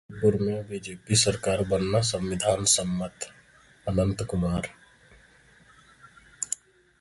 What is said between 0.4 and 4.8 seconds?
में बीजेपी सरकार बनना संविधानसम्मत: अनंत कुमार